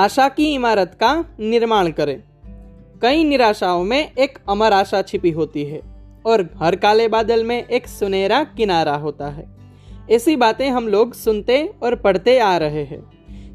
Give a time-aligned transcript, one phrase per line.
[0.00, 2.22] आशा की इमारत का निर्माण करें।
[3.02, 5.80] कई निराशाओं में एक अमर आशा छिपी होती है
[6.26, 9.46] और हर काले बादल में एक सुनहरा किनारा होता है।
[10.10, 13.10] ऐसी बातें हम लोग सुनते और पढ़ते आ रहे हैं।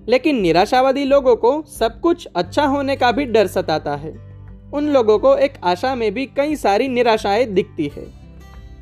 [0.07, 4.11] लेकिन निराशावादी लोगों को सब कुछ अच्छा होने का भी डर सताता है।
[4.73, 8.05] उन लोगों को एक आशा में भी कई सारी निराशाएँ दिखती है।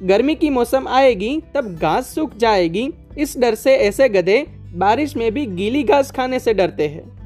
[0.04, 5.32] गर्मी की मौसम आएगी, तब घास सूख जाएगी। इस डर से ऐसे गधे बारिश में
[5.32, 7.23] भी गीली घास खाने से डरते हैं।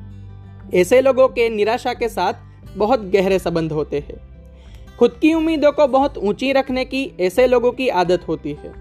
[0.73, 2.33] ऐसे लोगों के निराशा के साथ
[2.77, 4.15] बहुत गहरे संबंध होते हैं।
[4.99, 8.71] खुद की उम्मीदों को बहुत ऊँची रखने की ऐसे लोगों की आदत होती है,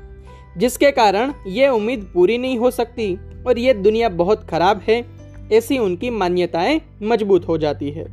[0.58, 3.14] जिसके कारण ये उम्मीद पूरी नहीं हो सकती
[3.46, 5.04] और ये दुनिया बहुत खराब है,
[5.52, 8.06] ऐसी उनकी मान्यताएँ मज़बूत हो जाती है।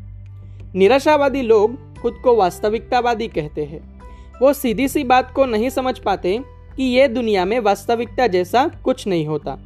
[0.75, 4.01] निराशावादी लोग खुद को वास्तविकतावादी कहते हैं।
[4.41, 6.39] वो सीधी सी बात को नहीं समझ पाते
[6.77, 9.57] कि ये दुनिया में वास्तविकता जैसा कुछ नहीं होता।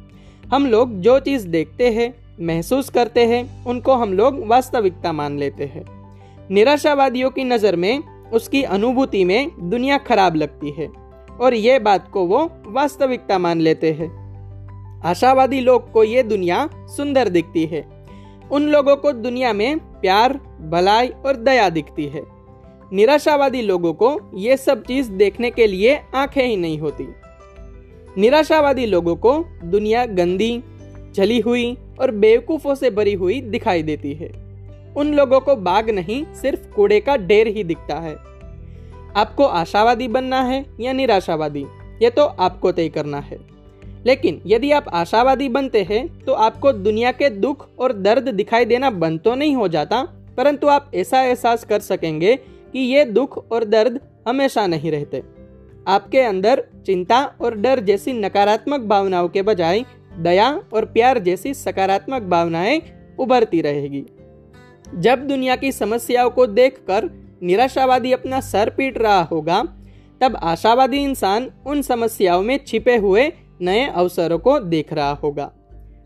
[0.52, 5.64] हम लोग जो चीज़ देखते हैं महसूस करते हैं, उनको हम लोग वास्तविकता मान लेते
[5.64, 5.84] हैं।
[6.50, 10.88] निराशावादियों की नज़र में, उसकी अनुभूति में दुनिया खराब लगती है,
[11.40, 14.28] और ये बात को वो वास्तविकता मान लेते हैं।
[15.04, 18.06] आशावादी लोग को ये दुनिया सुंदर दिखती है।
[18.50, 20.32] उन लोगों को दुनिया में प्यार,
[20.70, 22.22] भलाई और दया दिखती है।
[22.92, 27.08] निराशावादी लोगों को ये सब चीज़ देखने के लिए आँखें ही नहीं होती।
[28.18, 30.62] निराशावादी लोगों को दुनिया गंदी,
[31.14, 34.28] जली हुई और बेवकूफों से भरी हुई दिखाई देती है।
[34.96, 38.14] उन लोगों को बाग नहीं, सिर्फ़ कूड़े का ढेर ही दिखता है।
[39.16, 41.64] आपको आशावादी बनना है या निराशावादी,
[42.02, 43.38] ये तो आपको तय करना है।
[44.06, 48.90] लेकिन यदि आप आशावादी बनते हैं तो आपको दुनिया के दुख और दर्द दिखाई देना
[48.92, 50.02] बंद तो नहीं हो जाता,
[50.36, 52.34] परंतु आप ऐसा एहसास कर सकेंगे
[52.72, 55.22] कि ये दुख और दर्द हमेशा नहीं रहते।
[55.86, 59.84] आपके अंदर चिंता और डर जैसी नकारात्मक भावनाओं के बजाय
[60.18, 62.82] दया और प्यार जैसी सकारात्मक भावनाएँ
[63.18, 64.04] उभरती रहेगी।
[64.94, 67.10] जब दुनिया की समस्याओं को देखकर
[67.42, 69.62] निराशावादी अपना सर पीट रहा होगा,
[70.20, 75.52] तब आशावादी इंसान उन समस्याओं में छिपे हुए नए अवसरों को देख रहा होगा।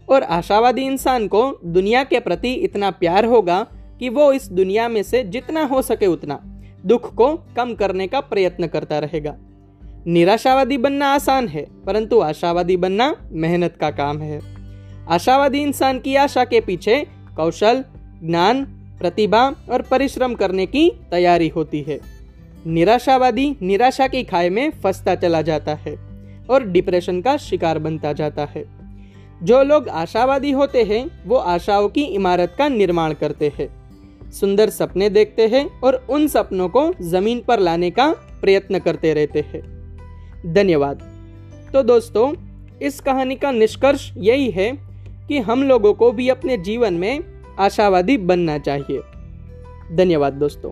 [0.09, 3.67] और आशावादी इंसान को दुनिया के प्रति इतना प्यार होगा
[3.99, 6.41] कि वो इस दुनिया में से जितना हो सके उतना
[6.87, 9.37] दुख को कम करने का प्रयत्न करता रहेगा।
[10.07, 14.41] निराशावादी बनना आसान है, परंतु आशावादी बनना मेहनत का काम है।
[15.09, 17.85] आशावादी इंसान की आशा के पीछे कौशल,
[18.25, 18.65] ज्ञान,
[18.99, 22.01] प्रतिभा और परिश्रम करने की तैयारी होती है।
[22.67, 25.97] निराशावादी निराशा की खाई में फंसता चला जाता है
[26.51, 28.65] और डिप्रेशन का शिकार बनता जाता है।
[29.43, 33.69] जो लोग आशावादी होते हैं, वो आशाओं की इमारत का निर्माण करते हैं।
[34.31, 39.41] सुंदर सपने देखते हैं और उन सपनों को ज़मीन पर लाने का प्रयत्न करते रहते
[39.41, 39.82] हैं।
[40.47, 41.03] धन्यवाद।
[41.73, 42.35] तो दोस्तों,
[42.83, 44.73] इस कहानी का निष्कर्ष यही है
[45.29, 47.21] कि हम लोगों को भी अपने जीवन में
[47.59, 49.01] आशावादी बनना चाहिए।
[49.97, 50.71] धन्यवाद दोस्तों।